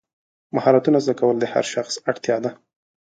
مهارتونه 0.55 0.97
زده 1.05 1.13
کول 1.19 1.35
د 1.39 1.45
هر 1.53 1.65
شخص 1.73 1.93
اړتیا 2.09 2.37
ده. 2.43 2.51